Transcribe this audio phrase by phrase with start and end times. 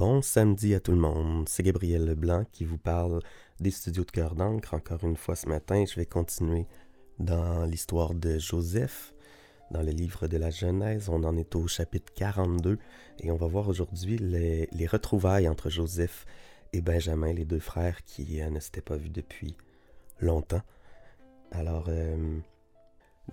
[0.00, 3.20] Bon samedi à tout le monde, c'est Gabriel Leblanc qui vous parle
[3.60, 4.72] des studios de cœur d'encre.
[4.72, 6.66] Encore une fois ce matin, je vais continuer
[7.18, 9.12] dans l'histoire de Joseph,
[9.70, 11.10] dans le livre de la Genèse.
[11.10, 12.78] On en est au chapitre 42
[13.18, 16.24] et on va voir aujourd'hui les, retrouvailles entre Joseph
[16.72, 19.54] et Benjamin, les deux frères qui euh, ne s'étaient pas vus depuis
[20.18, 20.62] longtemps.
[21.50, 22.38] Alors, euh,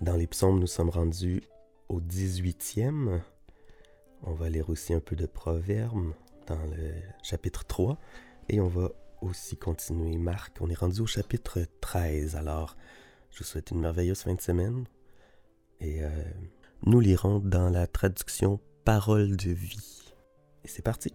[0.02, 1.44] dans les psaumes, nous sommes rendus
[1.88, 3.22] au 18e.
[4.22, 6.12] On va lire aussi un peu de proverbes
[6.48, 7.98] dans le chapitre 3
[8.48, 10.56] et on va aussi continuer Marc.
[10.60, 12.36] On est rendu au chapitre 13.
[12.36, 12.76] Alors,
[13.30, 14.86] je vous souhaite une merveilleuse fin de semaine
[15.80, 16.08] et euh,
[16.86, 20.14] nous lirons dans la traduction Parole de vie.
[20.64, 21.12] Et c'est parti.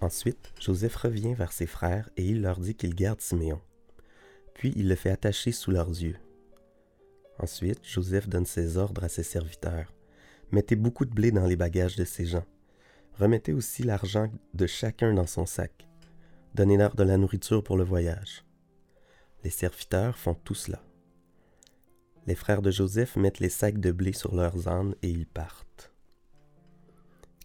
[0.00, 3.60] Ensuite, Joseph revient vers ses frères et il leur dit qu'il garde Siméon.
[4.54, 6.16] Puis il le fait attacher sous leurs yeux.
[7.38, 9.94] Ensuite, Joseph donne ses ordres à ses serviteurs.
[10.50, 12.44] Mettez beaucoup de blé dans les bagages de ces gens
[13.18, 15.88] Remettez aussi l'argent de chacun dans son sac.
[16.54, 18.44] Donnez-leur de la nourriture pour le voyage.
[19.44, 20.82] Les serviteurs font tout cela.
[22.26, 25.92] Les frères de Joseph mettent les sacs de blé sur leurs ânes et ils partent.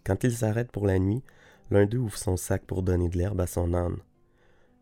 [0.04, 1.22] Quand ils s'arrêtent pour la nuit,
[1.70, 3.98] l'un d'eux ouvre son sac pour donner de l'herbe à son âne.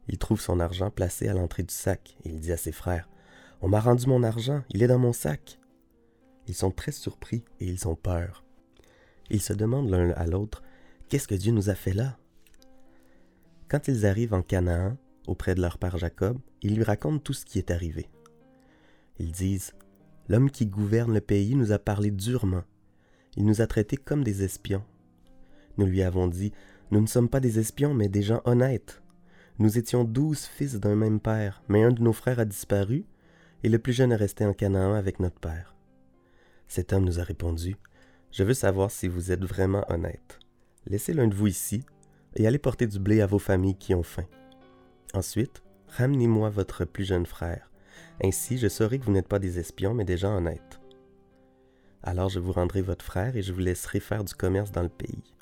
[0.09, 3.09] Il trouve son argent placé à l'entrée du sac et il dit à ses frères
[3.63, 5.59] On m'a rendu mon argent, il est dans mon sac.
[6.47, 8.45] Ils sont très surpris et ils ont peur.
[9.31, 10.63] Ils se demandent l'un à l'autre
[11.09, 12.17] Qu'est-ce que Dieu nous a fait là?
[13.69, 17.45] Quand ils arrivent en Canaan, auprès de leur père Jacob, ils lui racontent tout ce
[17.45, 18.09] qui est arrivé.
[19.19, 19.73] Ils disent
[20.29, 22.65] L'homme qui gouverne le pays nous a parlé durement.
[23.37, 24.85] Il nous a traités comme des espions.
[25.77, 26.53] Nous lui avons dit
[26.91, 29.03] Nous ne sommes pas des espions, mais des gens honnêtes.
[29.59, 33.05] Nous étions douze fils d'un même père, mais un de nos frères a disparu,
[33.63, 35.77] et le plus jeune est resté en Canaan avec notre père.
[36.67, 37.77] Cet homme nous a répondu
[38.31, 40.41] Je veux savoir si vous êtes vraiment honnête.
[40.87, 41.85] Laissez l'un de vous ici
[42.37, 44.27] et allez porter du blé à vos familles qui ont faim.
[45.15, 47.71] Ensuite, ramenez-moi votre plus jeune frère.
[48.23, 50.81] Ainsi, je saurai que vous n'êtes pas des espions, mais des gens honnêtes.
[52.03, 54.89] Alors je vous rendrai votre frère et je vous laisserai faire du commerce dans le
[54.89, 55.35] pays.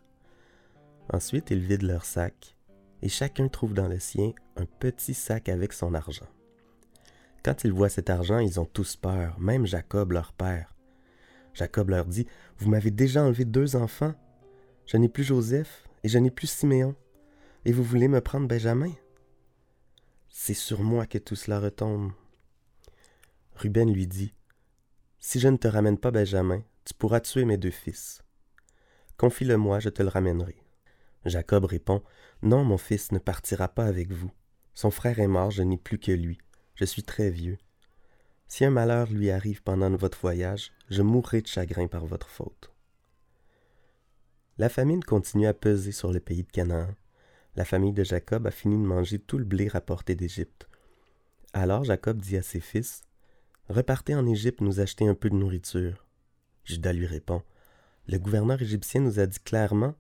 [1.13, 2.57] Ensuite, ils vident leur sac,
[3.03, 6.29] et chacun trouve dans le sien un petit sac avec son argent.
[7.45, 10.77] Quand ils voient cet argent, ils ont tous peur, même Jacob, leur père.
[11.55, 12.27] Jacob leur dit,
[12.59, 14.15] Vous m'avez déjà enlevé deux enfants,
[14.93, 16.95] je n'ai plus Joseph et je n'ai plus Siméon.
[17.65, 18.93] Et vous voulez me prendre Benjamin?
[20.29, 22.13] C'est sur moi que tout cela retombe.
[23.55, 24.35] Ruben lui dit
[25.19, 28.23] Si je ne te ramène pas Benjamin, tu pourras tuer mes deux fils.
[29.17, 30.63] Confie-le-moi, je te le ramènerai.
[31.25, 32.03] Jacob répond
[32.43, 34.31] Non, mon fils ne partira pas avec vous.
[34.75, 36.37] Son frère est mort, je n'ai plus que lui.
[36.75, 37.57] Je suis très vieux.
[38.47, 42.72] Si un malheur lui arrive pendant votre voyage, je mourrai de chagrin par votre faute.
[44.59, 46.89] La famine continue à peser sur le pays de Canaan.
[47.57, 50.69] La famille de Jacob a fini de manger tout le blé rapporté d'Égypte.
[51.55, 53.03] Alors Jacob dit à ses fils
[53.71, 56.07] Repartez en Égypte nous acheter un peu de nourriture.
[56.65, 57.43] Judas lui répond
[58.07, 59.95] Le gouverneur égyptien nous a dit clairement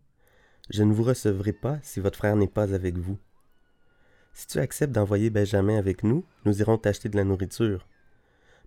[0.69, 3.19] Je ne vous recevrai pas si votre frère n'est pas avec vous.
[4.34, 7.88] Si tu acceptes d'envoyer Benjamin avec nous, nous irons t'acheter de la nourriture.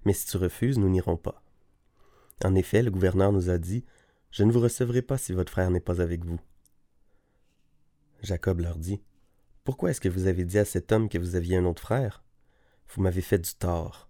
[0.04, 1.44] Mais si tu refuses, nous n'irons pas.
[2.44, 3.86] En effet, le gouverneur nous a dit
[4.36, 6.42] je ne vous recevrai pas si votre frère n'est pas avec vous.
[8.22, 9.02] Jacob leur dit,
[9.64, 12.22] Pourquoi est-ce que vous avez dit à cet homme que vous aviez un autre frère?
[12.90, 14.10] Vous m'avez fait du tort.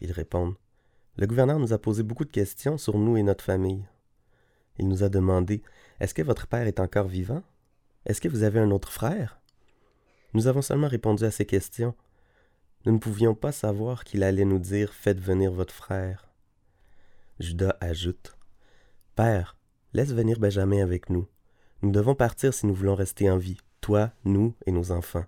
[0.00, 0.54] Ils répondent,
[1.18, 3.84] Le gouverneur nous a posé beaucoup de questions sur nous et notre famille.
[4.78, 5.62] Il nous a demandé,
[6.00, 7.42] Est-ce que votre père est encore vivant?
[8.06, 9.38] Est-ce que vous avez un autre frère?
[10.32, 11.94] Nous avons seulement répondu à ces questions.
[12.86, 16.32] Nous ne pouvions pas savoir qu'il allait nous dire Faites venir votre frère.
[17.38, 18.34] Judas ajoute
[19.14, 19.58] Père,
[19.92, 21.28] laisse venir Benjamin avec nous.
[21.82, 25.26] Nous devons partir si nous voulons rester en vie, toi, nous et nos enfants.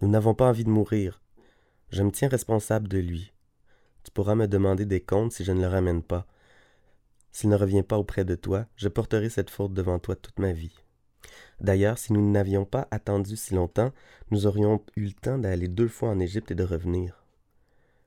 [0.00, 1.20] Nous n'avons pas envie de mourir.
[1.90, 3.32] Je me tiens responsable de lui.
[4.04, 6.24] Tu pourras me demander des comptes si je ne le ramène pas.
[7.32, 10.52] S'il ne revient pas auprès de toi, je porterai cette faute devant toi toute ma
[10.52, 10.78] vie.
[11.58, 13.90] D'ailleurs, si nous n'avions pas attendu si longtemps,
[14.30, 17.24] nous aurions eu le temps d'aller deux fois en Égypte et de revenir.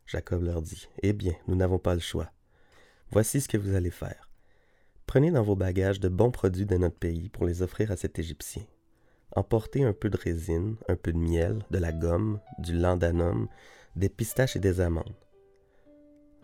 [0.05, 2.31] Jacob leur dit, Eh bien, nous n'avons pas le choix.
[3.11, 4.32] Voici ce que vous allez faire.
[5.05, 8.19] Prenez dans vos bagages de bons produits de notre pays pour les offrir à cet
[8.19, 8.63] Égyptien.
[9.35, 13.47] Emportez un peu de résine, un peu de miel, de la gomme, du landanum,
[13.95, 15.15] des pistaches et des amandes.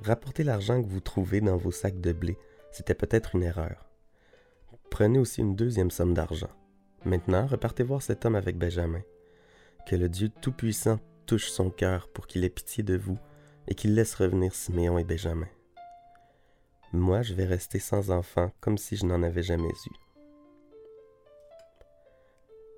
[0.02, 2.38] Rapportez l'argent que vous trouvez dans vos sacs de blé,
[2.72, 3.90] c'était peut-être une erreur.
[4.90, 6.50] Prenez aussi une deuxième somme d'argent.
[7.06, 9.02] Maintenant, repartez voir cet homme avec Benjamin.
[9.88, 13.18] Que le Dieu Tout-Puissant touche son cœur pour qu'il ait pitié de vous
[13.68, 15.48] et qu'il laisse revenir Siméon et Benjamin.
[16.92, 19.94] Moi, je vais rester sans enfant comme si je n'en avais jamais eu.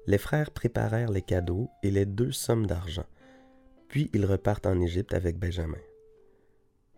[0.07, 3.05] Les frères préparèrent les cadeaux et les deux sommes d'argent.
[3.87, 5.77] Puis ils repartent en Égypte avec Benjamin.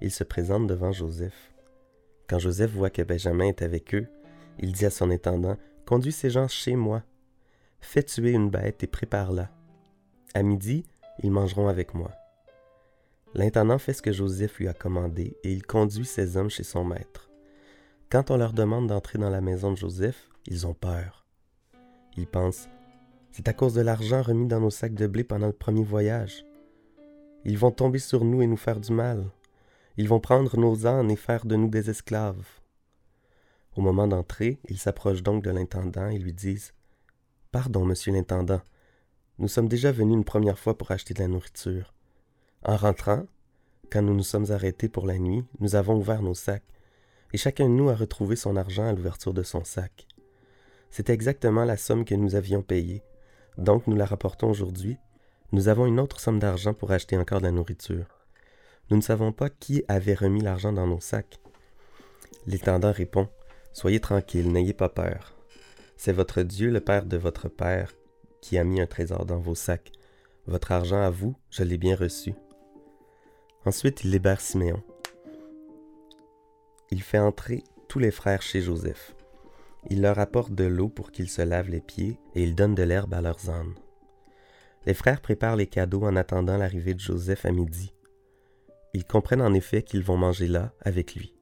[0.01, 1.53] Ils se présentent devant Joseph.
[2.27, 4.07] Quand Joseph voit que Benjamin est avec eux,
[4.59, 7.03] il dit à son intendant Conduis ces gens chez moi.
[7.79, 9.51] Fais tuer une bête et prépare-la.
[10.33, 10.85] À midi,
[11.21, 12.11] ils mangeront avec moi.
[13.35, 16.85] L'intendant fait ce que Joseph lui a commandé et il conduit ses hommes chez son
[16.85, 17.31] maître.
[18.09, 21.25] Quand on leur demande d'entrer dans la maison de Joseph, ils ont peur.
[22.15, 22.69] Ils pensent
[23.31, 26.45] C'est à cause de l'argent remis dans nos sacs de blé pendant le premier voyage.
[27.43, 29.25] Ils vont tomber sur nous et nous faire du mal.
[29.97, 32.47] Ils vont prendre nos ânes et faire de nous des esclaves.
[33.75, 36.73] Au moment d'entrer, ils s'approchent donc de l'intendant et lui disent
[37.51, 38.61] Pardon, monsieur l'intendant,
[39.39, 41.92] nous sommes déjà venus une première fois pour acheter de la nourriture.
[42.65, 43.25] En rentrant,
[43.91, 46.63] quand nous nous sommes arrêtés pour la nuit, nous avons ouvert nos sacs,
[47.33, 50.07] et chacun de nous a retrouvé son argent à l'ouverture de son sac.
[50.89, 53.03] C'était exactement la somme que nous avions payée,
[53.57, 54.97] donc nous la rapportons aujourd'hui.
[55.51, 58.05] Nous avons une autre somme d'argent pour acheter encore de la nourriture.
[58.89, 61.39] Nous ne savons pas qui avait remis l'argent dans nos sacs.
[62.47, 63.27] L'étendant répond
[63.73, 65.33] Soyez tranquille, n'ayez pas peur.
[65.97, 67.93] C'est votre Dieu, le Père de votre Père,
[68.39, 69.91] qui a mis un trésor dans vos sacs.
[70.45, 72.33] Votre argent à vous, je l'ai bien reçu.
[73.65, 74.81] Ensuite, il libère Siméon.
[76.91, 79.15] Il fait entrer tous les frères chez Joseph.
[79.89, 82.83] Il leur apporte de l'eau pour qu'ils se lavent les pieds et il donne de
[82.83, 83.73] l'herbe à leurs ânes.
[84.85, 87.93] Les frères préparent les cadeaux en attendant l'arrivée de Joseph à midi.
[88.93, 91.33] Ils comprennent en effet qu'ils vont manger là avec lui.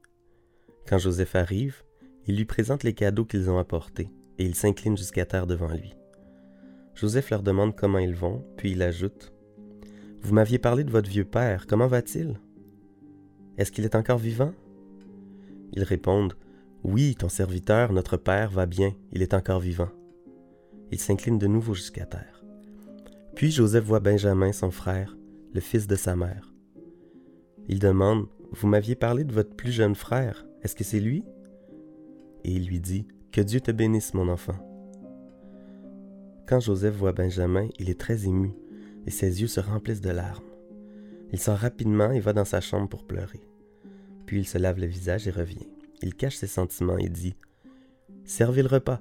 [0.86, 1.82] Quand Joseph arrive,
[2.26, 5.94] il lui présente les cadeaux qu'ils ont apportés et ils s'inclinent jusqu'à terre devant lui.
[6.94, 9.32] Joseph leur demande comment ils vont, puis il ajoute
[10.22, 12.38] vous m'aviez parlé de votre vieux père, comment va-t-il?
[13.58, 14.52] Est-ce qu'il est encore vivant?
[15.72, 16.34] Ils répondent
[16.84, 19.88] Oui, ton serviteur, notre père, va bien, il est encore vivant.
[20.92, 22.44] Il s'incline de nouveau jusqu'à terre.
[23.34, 25.16] Puis Joseph voit Benjamin, son frère,
[25.54, 26.54] le fils de sa mère.
[27.68, 31.24] Il demande Vous m'aviez parlé de votre plus jeune frère, est-ce que c'est lui?
[32.44, 34.56] Et il lui dit Que Dieu te bénisse, mon enfant.
[36.46, 38.54] Quand Joseph voit Benjamin, il est très ému
[39.06, 40.44] et ses yeux se remplissent de larmes.
[41.32, 43.40] Il sort rapidement et va dans sa chambre pour pleurer.
[44.26, 45.68] Puis il se lave le visage et revient.
[46.02, 47.34] Il cache ses sentiments et dit
[48.24, 49.00] Servez le repas.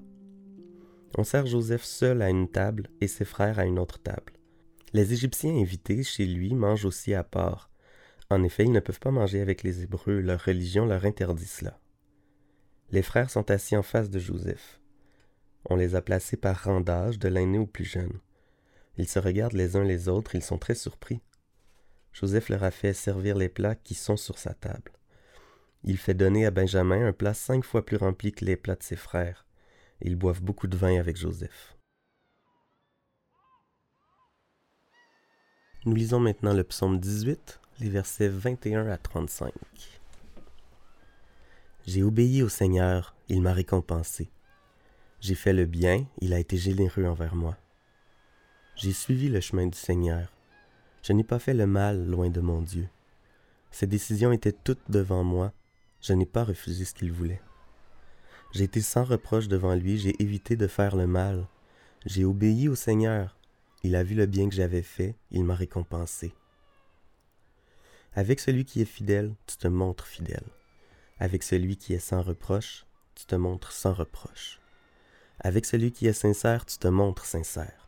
[1.17, 4.33] On sert Joseph seul à une table et ses frères à une autre table.
[4.93, 7.69] Les Égyptiens invités chez lui mangent aussi à part.
[8.29, 11.79] En effet, ils ne peuvent pas manger avec les Hébreux, leur religion leur interdit cela.
[12.91, 14.79] Les frères sont assis en face de Joseph.
[15.69, 18.19] On les a placés par rang d'âge, de l'aîné au plus jeune.
[19.01, 21.21] Ils se regardent les uns les autres, ils sont très surpris.
[22.13, 24.91] Joseph leur a fait servir les plats qui sont sur sa table.
[25.83, 28.83] Il fait donner à Benjamin un plat cinq fois plus rempli que les plats de
[28.83, 29.47] ses frères.
[30.01, 31.75] Ils boivent beaucoup de vin avec Joseph.
[35.85, 39.51] Nous lisons maintenant le psaume 18, les versets 21 à 35.
[41.87, 44.29] J'ai obéi au Seigneur, il m'a récompensé.
[45.21, 47.57] J'ai fait le bien, il a été généreux envers moi.
[48.75, 50.31] J'ai suivi le chemin du Seigneur.
[51.03, 52.87] Je n'ai pas fait le mal loin de mon Dieu.
[53.69, 55.51] Ses décisions étaient toutes devant moi.
[56.01, 57.41] Je n'ai pas refusé ce qu'il voulait.
[58.53, 61.47] J'ai été sans reproche devant lui, j'ai évité de faire le mal.
[62.05, 63.37] J'ai obéi au Seigneur.
[63.83, 66.33] Il a vu le bien que j'avais fait, il m'a récompensé.
[68.13, 70.47] Avec celui qui est fidèle, tu te montres fidèle.
[71.19, 72.85] Avec celui qui est sans reproche,
[73.15, 74.59] tu te montres sans reproche.
[75.39, 77.80] Avec celui qui est sincère, tu te montres sincère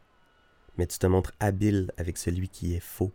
[0.78, 3.12] mais tu te montres habile avec celui qui est faux.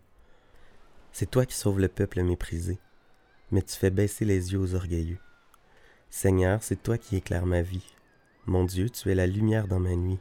[1.12, 2.78] C'est toi qui sauves le peuple méprisé,
[3.50, 5.18] mais tu fais baisser les yeux aux orgueilleux.
[6.10, 7.94] Seigneur, c'est toi qui éclaires ma vie.
[8.46, 10.18] Mon Dieu, tu es la lumière dans ma nuit.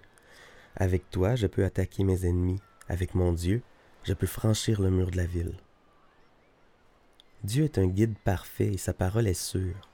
[0.75, 2.61] Avec toi, je peux attaquer mes ennemis.
[2.89, 3.61] Avec mon Dieu,
[4.03, 5.55] je peux franchir le mur de la ville.
[7.43, 9.89] Dieu est un guide parfait et sa parole est sûre.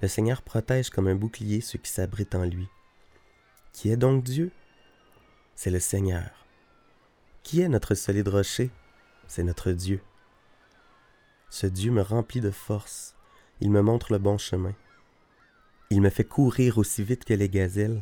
[0.00, 2.68] Le Seigneur protège comme un bouclier ceux qui s'abritent en lui.
[3.72, 4.50] Qui est donc Dieu?
[5.54, 6.43] C'est le Seigneur.
[7.44, 8.70] Qui est notre solide rocher?
[9.28, 10.00] C'est notre Dieu.
[11.50, 13.14] Ce Dieu me remplit de force,
[13.60, 14.72] il me montre le bon chemin.
[15.90, 18.00] Il me fait courir aussi vite que les gazelles,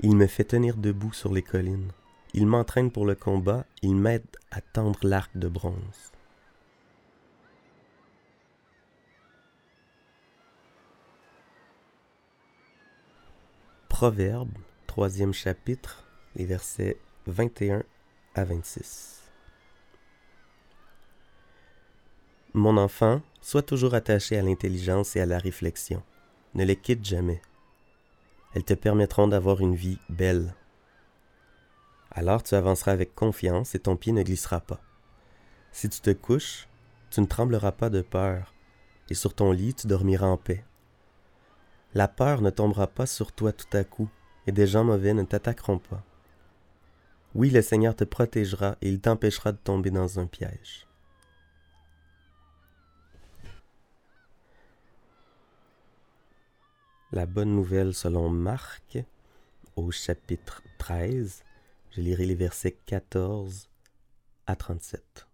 [0.00, 1.90] il me fait tenir debout sur les collines.
[2.34, 6.12] Il m'entraîne pour le combat, il m'aide à tendre l'arc de bronze.
[13.88, 14.52] Proverbe,
[14.86, 16.04] troisième chapitre,
[16.36, 17.84] les versets 21
[18.34, 19.20] à 26.
[22.54, 26.02] Mon enfant, sois toujours attaché à l'intelligence et à la réflexion.
[26.54, 27.40] Ne les quitte jamais.
[28.54, 30.54] Elles te permettront d'avoir une vie belle.
[32.10, 34.80] Alors tu avanceras avec confiance et ton pied ne glissera pas.
[35.72, 36.68] Si tu te couches,
[37.10, 38.54] tu ne trembleras pas de peur,
[39.08, 40.64] et sur ton lit tu dormiras en paix.
[41.94, 44.08] La peur ne tombera pas sur toi tout à coup,
[44.46, 46.02] et des gens mauvais ne t'attaqueront pas.
[47.34, 50.86] Oui, le Seigneur te protégera et il t'empêchera de tomber dans un piège.
[57.10, 58.98] La bonne nouvelle selon Marc,
[59.76, 61.42] au chapitre 13,
[61.90, 63.68] je lirai les versets 14
[64.46, 65.26] à 37.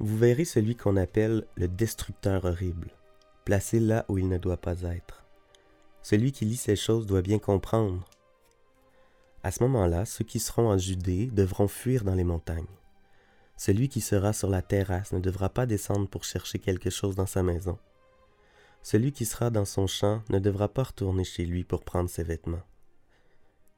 [0.00, 2.90] Vous verrez celui qu'on appelle le destructeur horrible,
[3.44, 5.21] placé là où il ne doit pas être.
[6.02, 8.04] Celui qui lit ces choses doit bien comprendre.
[9.42, 12.66] À ce moment-là, ceux qui seront en Judée devront fuir dans les montagnes.
[13.56, 17.26] Celui qui sera sur la terrasse ne devra pas descendre pour chercher quelque chose dans
[17.26, 17.78] sa maison.
[18.82, 22.24] Celui qui sera dans son champ ne devra pas retourner chez lui pour prendre ses
[22.24, 22.62] vêtements.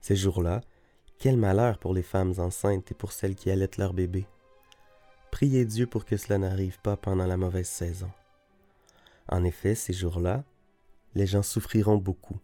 [0.01, 0.63] Ces jours-là,
[1.19, 4.27] quel malheur pour les femmes enceintes et pour celles qui allaitent leur bébé.
[5.31, 8.11] Priez Dieu pour que cela n'arrive pas pendant la mauvaise saison.
[9.29, 10.45] En effet, ces jours-là,
[11.15, 12.39] les gens souffriront beaucoup.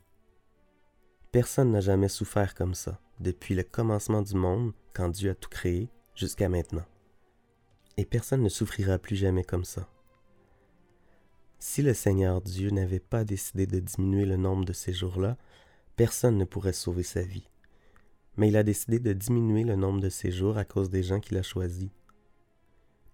[1.32, 5.48] Personne n'a jamais souffert comme ça, depuis le commencement du monde, quand Dieu a tout
[5.48, 6.84] créé, jusqu'à maintenant.
[7.96, 9.88] Et personne ne souffrira plus jamais comme ça.
[11.58, 15.36] Si le Seigneur Dieu n'avait pas décidé de diminuer le nombre de ces jours-là,
[15.96, 17.48] personne ne pourrait sauver sa vie.
[18.36, 21.20] Mais il a décidé de diminuer le nombre de ces jours à cause des gens
[21.20, 21.90] qu'il a choisis.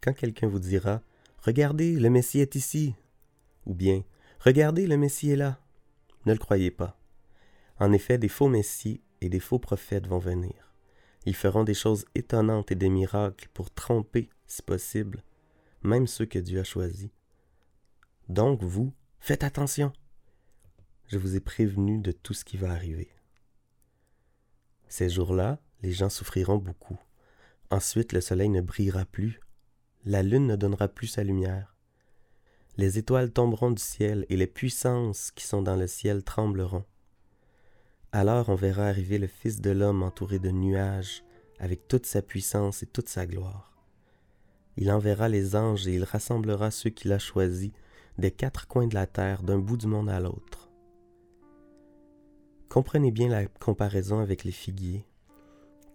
[0.00, 1.02] Quand quelqu'un vous dira
[1.42, 2.94] Regardez, le Messie est ici,
[3.66, 4.04] ou bien
[4.40, 5.58] Regardez, le Messie est là.
[6.24, 6.98] Ne le croyez pas.
[7.78, 10.72] En effet, des faux Messies et des faux prophètes vont venir.
[11.24, 15.22] Ils feront des choses étonnantes et des miracles pour tromper, si possible,
[15.82, 17.10] même ceux que Dieu a choisis.
[18.28, 19.92] Donc, vous, faites attention.
[21.08, 23.10] Je vous ai prévenu de tout ce qui va arriver.
[24.88, 26.98] Ces jours-là, les gens souffriront beaucoup.
[27.70, 29.40] Ensuite, le soleil ne brillera plus,
[30.04, 31.75] la lune ne donnera plus sa lumière,
[32.78, 36.84] les étoiles tomberont du ciel et les puissances qui sont dans le ciel trembleront.
[38.12, 41.24] Alors on verra arriver le Fils de l'homme entouré de nuages,
[41.58, 43.72] avec toute sa puissance et toute sa gloire.
[44.76, 47.72] Il enverra les anges et il rassemblera ceux qu'il a choisis
[48.18, 50.70] des quatre coins de la terre, d'un bout du monde à l'autre.
[52.68, 55.06] Comprenez bien la comparaison avec les figuiers.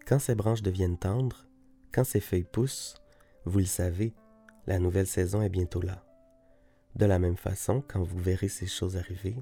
[0.07, 1.45] Quand ces branches deviennent tendres,
[1.91, 2.95] quand ces feuilles poussent,
[3.45, 4.15] vous le savez,
[4.65, 6.03] la nouvelle saison est bientôt là.
[6.95, 9.35] De la même façon, quand vous verrez ces choses arriver,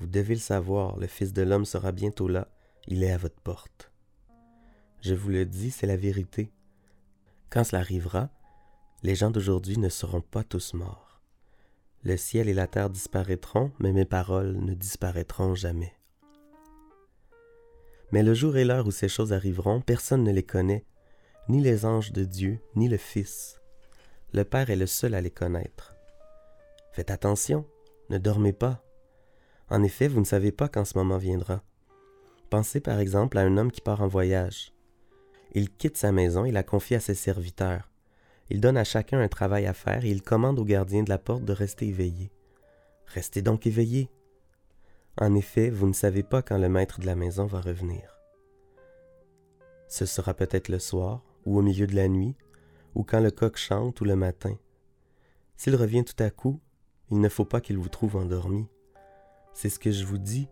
[0.00, 2.48] vous devez le savoir, le Fils de l'homme sera bientôt là,
[2.86, 3.92] il est à votre porte.
[5.00, 6.50] Je vous le dis, c'est la vérité.
[7.50, 8.30] Quand cela arrivera,
[9.02, 11.20] les gens d'aujourd'hui ne seront pas tous morts.
[12.04, 15.92] Le ciel et la terre disparaîtront, mais mes paroles ne disparaîtront jamais.
[18.12, 20.84] Mais le jour et l'heure où ces choses arriveront, personne ne les connaît,
[21.48, 23.60] ni les anges de Dieu, ni le Fils.
[24.32, 25.97] Le Père est le seul à les connaître.
[26.92, 27.64] Faites attention,
[28.10, 28.82] ne dormez pas.
[29.70, 31.62] En effet, vous ne savez pas quand ce moment viendra.
[32.50, 34.72] Pensez par exemple à un homme qui part en voyage.
[35.52, 37.90] Il quitte sa maison et la confie à ses serviteurs.
[38.50, 41.18] Il donne à chacun un travail à faire et il commande au gardien de la
[41.18, 42.30] porte de rester éveillé.
[43.06, 44.10] Restez donc éveillé.
[45.20, 48.18] En effet, vous ne savez pas quand le maître de la maison va revenir.
[49.88, 52.36] Ce sera peut-être le soir, ou au milieu de la nuit,
[52.94, 54.56] ou quand le coq chante, ou le matin.
[55.56, 56.60] S'il revient tout à coup,
[57.10, 58.66] il ne faut pas qu'il vous trouve endormi.
[59.52, 60.48] C'est ce que je vous dis.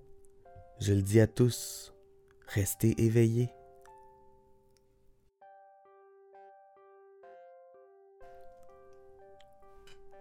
[0.81, 1.95] Je le dis à tous.
[2.49, 3.51] Restez éveillés.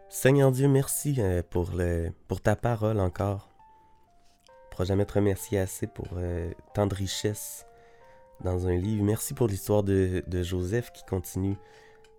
[0.10, 1.72] Seigneur Dieu, merci euh, pour,
[2.42, 3.50] ta parole encore.
[4.48, 7.66] Je ne pourrai jamais te remercier assez pour euh, tant de richesse
[8.44, 9.04] dans un livre.
[9.04, 11.58] Merci pour l'histoire de Joseph qui continue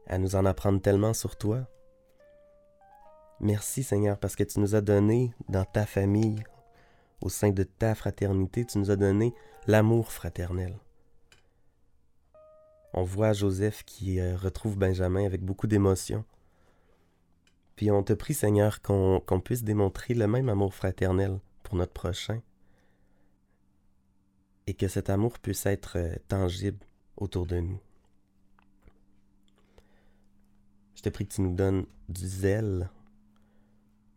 [0.07, 1.67] à nous en apprendre tellement sur toi.
[3.41, 6.43] Merci Seigneur parce que tu nous as donné dans ta famille,
[7.21, 9.35] au sein de ta fraternité, tu nous as donné
[9.67, 10.79] l'amour fraternel.
[12.95, 16.25] On voit Joseph qui euh, retrouve Benjamin avec beaucoup d'émotion.
[17.75, 22.41] Puis on te prie Seigneur qu'on puisse démontrer le même amour fraternel pour notre prochain
[24.67, 26.87] et que cet amour puisse être euh, tangible
[27.19, 27.79] autour de nous.
[30.95, 32.89] Je te prie que tu nous donnes du zèle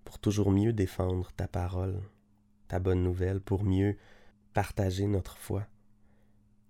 [0.10, 2.02] pour toujours mieux défendre ta parole,
[2.68, 3.96] ta bonne nouvelle, pour mieux
[4.56, 5.68] partager notre foi.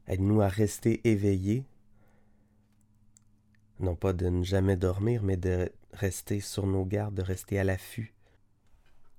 [0.08, 1.64] Aide-nous à rester éveillés,
[3.80, 7.64] non pas de ne jamais dormir, mais de rester sur nos gardes, de rester à
[7.64, 8.14] l'affût.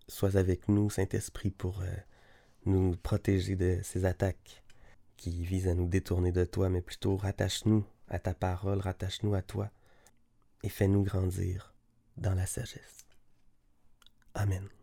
[0.07, 1.87] Sois avec nous, Saint-Esprit, pour euh,
[2.67, 4.63] nous protéger de ces attaques
[5.17, 9.41] qui visent à nous détourner de toi, mais plutôt rattache-nous à ta parole, rattache-nous à
[9.41, 9.71] toi
[10.63, 11.73] et fais-nous grandir
[12.19, 13.10] dans la sagesse.
[14.35, 14.80] Amen.